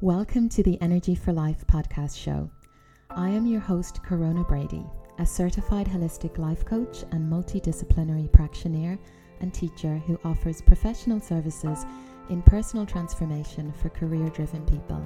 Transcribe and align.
Welcome 0.00 0.48
to 0.50 0.62
the 0.62 0.80
Energy 0.80 1.16
for 1.16 1.32
Life 1.32 1.66
podcast 1.66 2.16
show. 2.16 2.48
I 3.10 3.30
am 3.30 3.48
your 3.48 3.58
host, 3.58 4.00
Corona 4.04 4.44
Brady, 4.44 4.86
a 5.18 5.26
certified 5.26 5.88
holistic 5.88 6.38
life 6.38 6.64
coach 6.64 7.02
and 7.10 7.28
multidisciplinary 7.28 8.30
practitioner 8.30 8.96
and 9.40 9.52
teacher 9.52 10.00
who 10.06 10.16
offers 10.24 10.62
professional 10.62 11.18
services 11.18 11.84
in 12.30 12.42
personal 12.42 12.86
transformation 12.86 13.72
for 13.72 13.88
career 13.88 14.28
driven 14.28 14.64
people. 14.66 15.04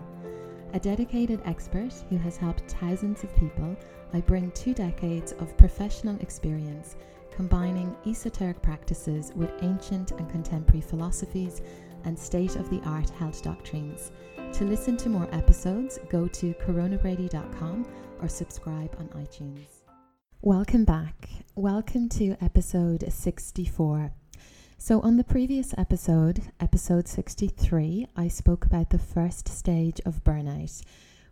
A 0.75 0.79
dedicated 0.79 1.41
expert 1.47 1.95
who 2.11 2.19
has 2.19 2.37
helped 2.37 2.71
thousands 2.73 3.25
of 3.25 3.35
people, 3.35 3.75
I 4.13 4.21
bring 4.21 4.51
two 4.51 4.75
decades 4.75 5.33
of 5.33 5.57
professional 5.57 6.21
experience 6.21 6.97
combining 7.35 7.97
esoteric 8.07 8.61
practices 8.61 9.33
with 9.35 9.51
ancient 9.63 10.11
and 10.11 10.29
contemporary 10.29 10.83
philosophies 10.83 11.63
and 12.05 12.19
state 12.19 12.57
of 12.57 12.69
the 12.71 12.81
art 12.85 13.11
health 13.11 13.43
doctrines 13.43 14.13
to 14.53 14.65
listen 14.65 14.99
to 14.99 15.09
more 15.09 15.29
episodes, 15.33 15.99
go 16.11 16.29
to 16.29 16.53
coronabrady.com 16.55 17.87
or 18.21 18.29
subscribe 18.29 18.95
on 18.99 19.09
iTunes. 19.09 19.83
Welcome 20.43 20.85
back. 20.85 21.31
Welcome 21.55 22.09
to 22.11 22.37
episode 22.41 23.11
64. 23.11 24.13
So, 24.77 25.01
on 25.01 25.17
the 25.17 25.25
previous 25.25 25.73
episode, 25.79 26.43
episode 26.61 27.09
63, 27.09 28.09
I 28.15 28.29
spoke 28.29 28.67
about 28.67 28.91
the 28.91 28.99
first 28.99 29.49
stage 29.49 30.01
of 30.05 30.23
burnout, 30.23 30.83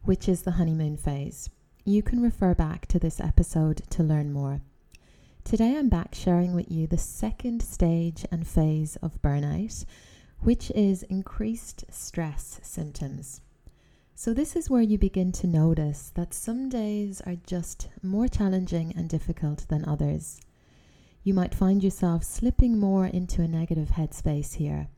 which 0.05 0.29
is 0.29 0.43
the 0.43 0.53
honeymoon 0.53 0.97
phase. 0.97 1.51
You 1.85 2.03
can 2.03 2.23
refer 2.23 2.55
back 2.55 2.87
to 2.87 2.99
this 2.99 3.21
episode 3.21 3.83
to 3.91 4.03
learn 4.03 4.33
more. 4.33 4.63
Today, 5.45 5.77
I'm 5.77 5.89
back 5.89 6.15
sharing 6.15 6.55
with 6.55 6.71
you 6.71 6.87
the 6.87 6.97
second 6.97 7.63
stage 7.63 8.25
and 8.31 8.47
phase 8.47 8.97
of 9.03 9.21
burnout 9.21 9.85
which 10.43 10.71
is 10.73 11.03
increased 11.05 11.85
stress 11.91 12.61
symptoms. 12.63 13.41
So, 14.15 14.35
this 14.35 14.55
is 14.55 14.69
where 14.69 14.83
you 14.83 14.99
begin 14.99 15.33
to 15.33 15.47
notice 15.47 16.13
that 16.15 16.35
some 16.35 16.69
days 16.69 17.23
are 17.23 17.37
just 17.37 17.89
more 18.03 18.29
challenging 18.29 18.93
and 18.97 19.09
difficult 19.09 19.67
than 19.69 19.85
others. 19.85 20.41
You 21.23 21.35
might 21.35 21.55
find 21.55 21.83
yourself 21.83 22.25
slipping 22.25 22.79
more 22.79 23.07
into 23.07 23.43
a 23.43 23.49
negative 23.49 23.91
headspace 23.91 24.55
here. 24.55 24.89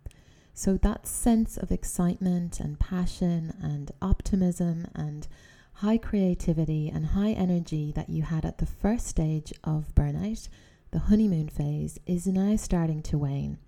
So, 0.55 0.77
that 0.79 1.07
sense 1.07 1.57
of 1.57 1.71
excitement 1.71 2.61
and 2.61 2.79
passion 2.79 3.55
and 3.63 3.91
optimism 4.03 4.87
and 4.95 5.29
high 5.75 5.99
creativity 5.99 6.89
and 6.89 7.07
high 7.07 7.33
energy 7.33 7.93
that 7.97 8.09
you 8.11 8.23
had 8.23 8.45
at 8.45 8.59
the 8.59 8.67
first 8.67 9.07
stage 9.07 9.53
of 9.65 9.95
burnout, 9.95 10.49
the 10.91 11.01
honeymoon 11.01 11.49
phase, 11.49 11.99
is 12.07 12.27
now 12.27 12.57
starting 12.57 13.03
to 13.03 13.19
wane. 13.19 13.59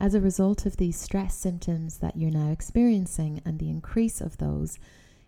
As 0.00 0.14
a 0.14 0.20
result 0.20 0.64
of 0.64 0.76
these 0.76 0.98
stress 0.98 1.34
symptoms 1.34 1.98
that 1.98 2.16
you're 2.16 2.30
now 2.30 2.50
experiencing 2.52 3.42
and 3.44 3.58
the 3.58 3.68
increase 3.68 4.20
of 4.20 4.38
those, 4.38 4.78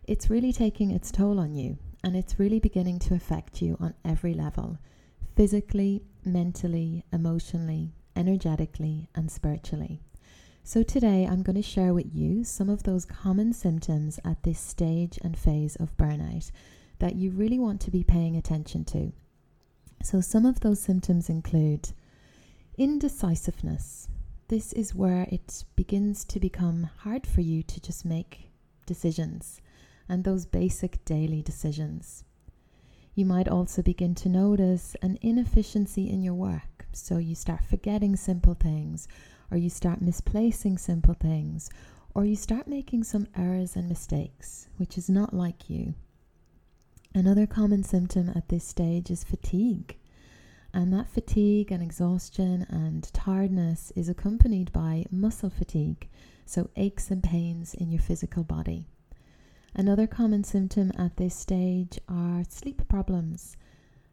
it's 0.04 0.30
really 0.30 0.52
taking 0.52 0.92
its 0.92 1.10
toll 1.10 1.40
on 1.40 1.54
you 1.54 1.78
and 2.04 2.16
it's 2.16 2.38
really 2.38 2.60
beginning 2.60 3.00
to 3.00 3.14
affect 3.14 3.60
you 3.60 3.76
on 3.80 3.94
every 4.04 4.32
level 4.32 4.78
physically, 5.36 6.02
mentally, 6.24 7.04
emotionally, 7.12 7.92
energetically, 8.14 9.08
and 9.14 9.30
spiritually. 9.30 10.00
So, 10.62 10.82
today 10.82 11.26
I'm 11.26 11.42
going 11.42 11.56
to 11.56 11.62
share 11.62 11.94
with 11.94 12.14
you 12.14 12.44
some 12.44 12.68
of 12.68 12.82
those 12.82 13.04
common 13.06 13.52
symptoms 13.52 14.20
at 14.24 14.42
this 14.42 14.60
stage 14.60 15.18
and 15.22 15.38
phase 15.38 15.76
of 15.76 15.96
burnout 15.96 16.50
that 16.98 17.16
you 17.16 17.30
really 17.30 17.58
want 17.58 17.80
to 17.80 17.90
be 17.90 18.04
paying 18.04 18.36
attention 18.36 18.84
to. 18.86 19.12
So, 20.02 20.20
some 20.20 20.44
of 20.44 20.60
those 20.60 20.80
symptoms 20.80 21.28
include 21.28 21.92
indecisiveness, 22.76 24.08
this 24.50 24.72
is 24.72 24.96
where 24.96 25.28
it 25.30 25.64
begins 25.76 26.24
to 26.24 26.40
become 26.40 26.90
hard 26.98 27.24
for 27.24 27.40
you 27.40 27.62
to 27.62 27.80
just 27.80 28.04
make 28.04 28.50
decisions 28.84 29.60
and 30.08 30.24
those 30.24 30.44
basic 30.44 31.04
daily 31.04 31.40
decisions. 31.40 32.24
You 33.14 33.26
might 33.26 33.46
also 33.46 33.80
begin 33.80 34.16
to 34.16 34.28
notice 34.28 34.96
an 35.02 35.18
inefficiency 35.22 36.10
in 36.10 36.24
your 36.24 36.34
work. 36.34 36.86
So 36.92 37.18
you 37.18 37.36
start 37.36 37.64
forgetting 37.64 38.16
simple 38.16 38.54
things, 38.54 39.06
or 39.52 39.56
you 39.56 39.70
start 39.70 40.02
misplacing 40.02 40.78
simple 40.78 41.14
things, 41.14 41.70
or 42.12 42.24
you 42.24 42.34
start 42.34 42.66
making 42.66 43.04
some 43.04 43.28
errors 43.36 43.76
and 43.76 43.88
mistakes, 43.88 44.66
which 44.78 44.98
is 44.98 45.08
not 45.08 45.32
like 45.32 45.70
you. 45.70 45.94
Another 47.14 47.46
common 47.46 47.84
symptom 47.84 48.32
at 48.34 48.48
this 48.48 48.64
stage 48.64 49.12
is 49.12 49.22
fatigue. 49.22 49.96
And 50.72 50.92
that 50.92 51.08
fatigue 51.08 51.72
and 51.72 51.82
exhaustion 51.82 52.66
and 52.68 53.12
tiredness 53.12 53.92
is 53.96 54.08
accompanied 54.08 54.72
by 54.72 55.04
muscle 55.10 55.50
fatigue, 55.50 56.08
so 56.46 56.70
aches 56.76 57.10
and 57.10 57.22
pains 57.22 57.74
in 57.74 57.90
your 57.90 58.00
physical 58.00 58.44
body. 58.44 58.86
Another 59.74 60.06
common 60.06 60.44
symptom 60.44 60.92
at 60.98 61.16
this 61.16 61.34
stage 61.34 61.98
are 62.08 62.44
sleep 62.48 62.86
problems. 62.88 63.56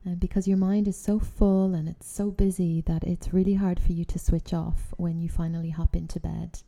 Uh, 0.06 0.16
because 0.16 0.47
your 0.47 0.57
mind 0.57 0.88
is 0.88 0.96
so 0.96 1.19
full 1.19 1.73
and 1.73 1.90
it's 1.90 2.07
so 2.07 2.31
busy 2.31 2.81
that 2.81 3.03
it's 3.03 3.34
really 3.34 3.56
hard 3.56 3.79
for 3.79 3.91
you 3.91 4.06
to 4.06 4.19
switch 4.19 4.53
off 4.53 4.94
when 4.97 5.19
you 5.19 5.28
finally 5.28 5.72
hop 5.72 5.96
into 5.96 6.19
bed. 6.19 6.59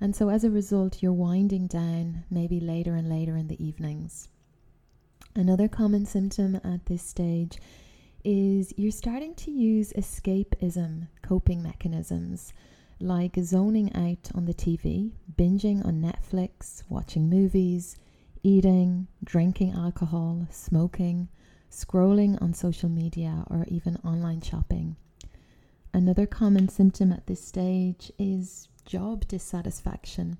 And 0.00 0.14
so, 0.14 0.28
as 0.28 0.44
a 0.44 0.50
result, 0.50 1.02
you're 1.02 1.12
winding 1.12 1.66
down 1.66 2.24
maybe 2.30 2.60
later 2.60 2.94
and 2.94 3.08
later 3.08 3.36
in 3.36 3.48
the 3.48 3.62
evenings. 3.62 4.28
Another 5.34 5.68
common 5.68 6.06
symptom 6.06 6.56
at 6.64 6.86
this 6.86 7.02
stage 7.02 7.58
is 8.24 8.72
you're 8.76 8.90
starting 8.90 9.34
to 9.34 9.50
use 9.50 9.92
escapism 9.92 11.08
coping 11.22 11.62
mechanisms 11.62 12.52
like 13.00 13.36
zoning 13.42 13.94
out 13.94 14.30
on 14.34 14.46
the 14.46 14.54
TV, 14.54 15.12
binging 15.36 15.84
on 15.84 16.00
Netflix, 16.00 16.82
watching 16.88 17.28
movies, 17.28 17.96
eating, 18.42 19.06
drinking 19.22 19.72
alcohol, 19.72 20.46
smoking, 20.50 21.28
scrolling 21.70 22.40
on 22.40 22.54
social 22.54 22.88
media, 22.88 23.44
or 23.50 23.66
even 23.68 23.96
online 24.04 24.40
shopping. 24.40 24.96
Another 25.92 26.26
common 26.26 26.68
symptom 26.68 27.12
at 27.12 27.26
this 27.26 27.44
stage 27.44 28.10
is 28.18 28.68
job 28.86 29.26
dissatisfaction. 29.28 30.38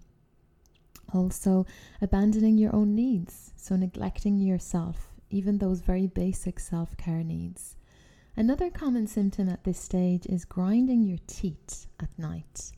Also, 1.13 1.67
abandoning 2.01 2.57
your 2.57 2.75
own 2.75 2.95
needs, 2.95 3.53
so 3.57 3.77
neglecting 3.77 4.39
yourself 4.39 5.14
even 5.31 5.59
those 5.59 5.81
very 5.81 6.07
basic 6.07 6.59
self 6.59 6.97
care 6.97 7.25
needs. 7.25 7.77
Another 8.37 8.71
common 8.71 9.07
symptom 9.07 9.49
at 9.49 9.65
this 9.65 9.79
stage 9.79 10.27
is 10.27 10.45
grinding 10.45 11.05
your 11.05 11.19
teeth 11.27 11.87
at 12.01 12.19
night. 12.19 12.73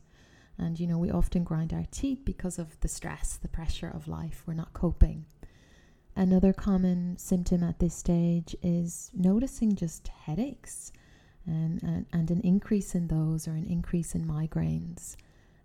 And 0.57 0.79
you 0.79 0.87
know, 0.87 0.97
we 0.97 1.11
often 1.11 1.43
grind 1.43 1.73
our 1.73 1.85
teeth 1.91 2.19
because 2.25 2.59
of 2.59 2.79
the 2.79 2.87
stress, 2.87 3.37
the 3.37 3.47
pressure 3.47 3.89
of 3.89 4.07
life. 4.07 4.43
We're 4.45 4.53
not 4.53 4.73
coping. 4.73 5.25
Another 6.15 6.51
common 6.51 7.17
symptom 7.17 7.63
at 7.63 7.79
this 7.79 7.93
stage 7.93 8.55
is 8.63 9.11
noticing 9.13 9.75
just 9.75 10.07
headaches 10.07 10.91
and, 11.45 11.81
and, 11.83 12.05
and 12.11 12.31
an 12.31 12.41
increase 12.41 12.95
in 12.95 13.07
those 13.07 13.47
or 13.47 13.51
an 13.51 13.65
increase 13.65 14.15
in 14.15 14.25
migraines. 14.25 15.15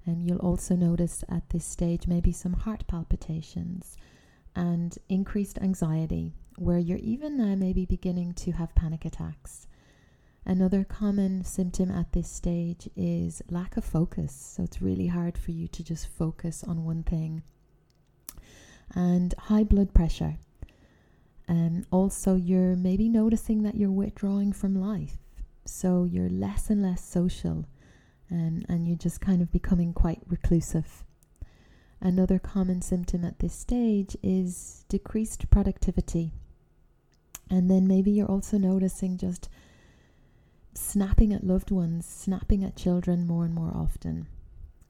And 0.04 0.26
you'll 0.26 0.38
also 0.38 0.75
notice 0.76 1.25
at 1.28 1.48
this 1.50 1.65
stage 1.65 2.06
maybe 2.06 2.32
some 2.32 2.53
heart 2.53 2.87
palpitations 2.87 3.97
and 4.54 4.98
increased 5.08 5.58
anxiety 5.58 6.34
where 6.56 6.78
you're 6.78 6.98
even 6.98 7.36
now 7.36 7.54
maybe 7.54 7.86
beginning 7.86 8.34
to 8.34 8.52
have 8.52 8.74
panic 8.74 9.04
attacks. 9.04 9.66
Another 10.44 10.84
common 10.84 11.44
symptom 11.44 11.90
at 11.90 12.12
this 12.12 12.28
stage 12.28 12.88
is 12.96 13.42
lack 13.48 13.76
of 13.76 13.84
focus. 13.84 14.34
So 14.34 14.64
it's 14.64 14.82
really 14.82 15.06
hard 15.06 15.38
for 15.38 15.52
you 15.52 15.68
to 15.68 15.84
just 15.84 16.08
focus 16.08 16.64
on 16.64 16.84
one 16.84 17.04
thing. 17.04 17.42
And 18.94 19.34
high 19.38 19.64
blood 19.64 19.94
pressure. 19.94 20.36
Um, 21.48 21.86
also, 21.91 22.34
you're 22.34 22.77
maybe 22.77 23.09
noticing 23.09 23.62
that 23.62 23.77
you're 23.77 23.91
withdrawing 23.91 24.53
from 24.53 24.74
life. 24.74 25.18
So 25.65 26.04
you're 26.04 26.28
less 26.28 26.71
and 26.71 26.82
less 26.82 27.04
social 27.04 27.66
um, 28.30 28.62
and 28.68 28.86
you're 28.86 28.97
just 28.97 29.21
kind 29.21 29.42
of 29.42 29.53
becoming 29.53 29.92
quite 29.92 30.22
reclusive. 30.27 31.04
Another 32.04 32.41
common 32.41 32.83
symptom 32.83 33.25
at 33.25 33.39
this 33.39 33.54
stage 33.54 34.16
is 34.25 34.84
decreased 34.89 35.49
productivity. 35.51 36.33
And 37.49 37.71
then 37.71 37.87
maybe 37.87 38.10
you're 38.10 38.27
also 38.27 38.59
noticing 38.59 39.16
just 39.16 39.49
snapping 40.75 41.33
at 41.33 41.47
loved 41.47 41.71
ones, 41.71 42.04
snapping 42.04 42.65
at 42.65 42.75
children 42.75 43.25
more 43.25 43.45
and 43.45 43.54
more 43.54 43.71
often. 43.72 44.27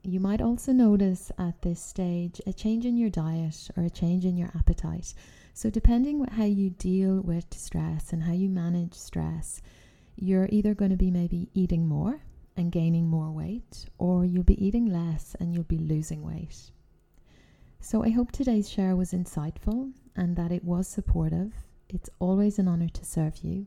You 0.02 0.20
might 0.20 0.40
also 0.40 0.72
notice 0.72 1.30
at 1.36 1.60
this 1.60 1.82
stage 1.82 2.40
a 2.46 2.52
change 2.54 2.86
in 2.86 2.96
your 2.96 3.10
diet 3.10 3.68
or 3.76 3.82
a 3.82 3.90
change 3.90 4.24
in 4.24 4.38
your 4.38 4.50
appetite. 4.54 5.12
So, 5.52 5.68
depending 5.68 6.24
how 6.24 6.44
you 6.44 6.70
deal 6.70 7.20
with 7.20 7.52
stress 7.52 8.14
and 8.14 8.22
how 8.22 8.32
you 8.32 8.48
manage 8.48 8.94
stress, 8.94 9.60
you're 10.16 10.48
either 10.50 10.72
going 10.74 10.92
to 10.92 10.96
be 10.96 11.10
maybe 11.10 11.50
eating 11.52 11.86
more 11.86 12.22
and 12.56 12.72
gaining 12.72 13.06
more 13.06 13.30
weight, 13.30 13.84
or 13.98 14.24
you'll 14.24 14.44
be 14.44 14.64
eating 14.64 14.86
less 14.86 15.36
and 15.38 15.52
you'll 15.52 15.64
be 15.64 15.76
losing 15.76 16.22
weight. 16.22 16.70
So 17.84 18.04
I 18.04 18.10
hope 18.10 18.30
today's 18.30 18.70
share 18.70 18.94
was 18.94 19.10
insightful 19.12 19.92
and 20.14 20.36
that 20.36 20.52
it 20.52 20.62
was 20.62 20.86
supportive. 20.86 21.52
It's 21.88 22.08
always 22.20 22.60
an 22.60 22.68
honor 22.68 22.88
to 22.88 23.04
serve 23.04 23.38
you. 23.38 23.66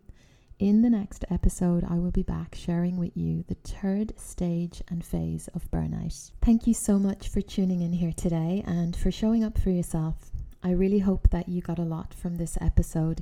In 0.57 0.81
the 0.81 0.89
next 0.89 1.25
episode, 1.29 1.83
I 1.83 1.95
will 1.99 2.11
be 2.11 2.23
back 2.23 2.55
sharing 2.55 2.95
with 2.97 3.11
you 3.17 3.43
the 3.49 3.55
third 3.55 4.17
stage 4.17 4.81
and 4.87 5.03
phase 5.03 5.49
of 5.49 5.69
burnout. 5.69 6.31
Thank 6.41 6.65
you 6.65 6.73
so 6.73 6.97
much 6.97 7.27
for 7.27 7.41
tuning 7.41 7.81
in 7.81 7.91
here 7.91 8.13
today 8.13 8.63
and 8.65 8.95
for 8.95 9.11
showing 9.11 9.43
up 9.43 9.57
for 9.57 9.69
yourself. 9.69 10.31
I 10.63 10.71
really 10.71 10.99
hope 10.99 11.29
that 11.31 11.49
you 11.49 11.61
got 11.61 11.77
a 11.77 11.83
lot 11.83 12.13
from 12.13 12.37
this 12.37 12.57
episode. 12.61 13.21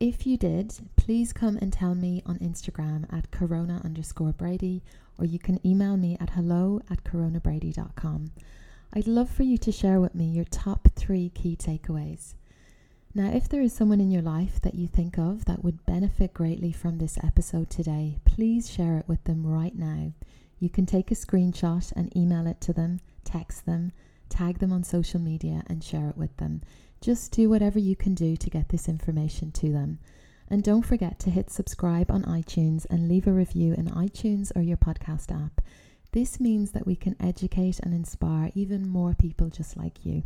If 0.00 0.26
you 0.26 0.36
did, 0.36 0.74
please 0.96 1.32
come 1.32 1.56
and 1.62 1.72
tell 1.72 1.94
me 1.94 2.20
on 2.26 2.40
Instagram 2.40 3.10
at 3.16 3.30
corona 3.30 3.80
underscore 3.84 4.32
Brady, 4.32 4.82
or 5.18 5.24
you 5.24 5.38
can 5.38 5.64
email 5.64 5.96
me 5.96 6.16
at 6.20 6.30
hello 6.30 6.80
at 6.90 7.04
coronabrady.com. 7.04 8.32
I'd 8.94 9.06
love 9.06 9.30
for 9.30 9.42
you 9.42 9.56
to 9.56 9.72
share 9.72 10.00
with 10.00 10.14
me 10.14 10.26
your 10.26 10.44
top 10.44 10.86
three 10.94 11.30
key 11.30 11.56
takeaways. 11.56 12.34
Now, 13.14 13.30
if 13.32 13.48
there 13.48 13.62
is 13.62 13.72
someone 13.72 14.02
in 14.02 14.10
your 14.10 14.20
life 14.20 14.60
that 14.60 14.74
you 14.74 14.86
think 14.86 15.18
of 15.18 15.46
that 15.46 15.64
would 15.64 15.86
benefit 15.86 16.34
greatly 16.34 16.72
from 16.72 16.98
this 16.98 17.16
episode 17.24 17.70
today, 17.70 18.18
please 18.26 18.70
share 18.70 18.98
it 18.98 19.08
with 19.08 19.24
them 19.24 19.46
right 19.46 19.74
now. 19.74 20.12
You 20.58 20.68
can 20.68 20.84
take 20.84 21.10
a 21.10 21.14
screenshot 21.14 21.90
and 21.96 22.14
email 22.14 22.46
it 22.46 22.60
to 22.62 22.74
them, 22.74 23.00
text 23.24 23.64
them, 23.64 23.92
tag 24.28 24.58
them 24.58 24.72
on 24.72 24.84
social 24.84 25.20
media, 25.20 25.62
and 25.68 25.82
share 25.82 26.10
it 26.10 26.18
with 26.18 26.36
them. 26.36 26.60
Just 27.00 27.32
do 27.32 27.48
whatever 27.48 27.78
you 27.78 27.96
can 27.96 28.14
do 28.14 28.36
to 28.36 28.50
get 28.50 28.68
this 28.68 28.88
information 28.90 29.52
to 29.52 29.72
them. 29.72 30.00
And 30.48 30.62
don't 30.62 30.82
forget 30.82 31.18
to 31.20 31.30
hit 31.30 31.50
subscribe 31.50 32.10
on 32.10 32.24
iTunes 32.24 32.84
and 32.90 33.08
leave 33.08 33.26
a 33.26 33.32
review 33.32 33.72
in 33.72 33.86
iTunes 33.86 34.52
or 34.54 34.60
your 34.60 34.76
podcast 34.76 35.34
app. 35.34 35.62
This 36.12 36.38
means 36.38 36.72
that 36.72 36.86
we 36.86 36.94
can 36.94 37.16
educate 37.18 37.80
and 37.80 37.94
inspire 37.94 38.52
even 38.54 38.86
more 38.86 39.14
people 39.14 39.48
just 39.48 39.78
like 39.78 40.04
you. 40.04 40.22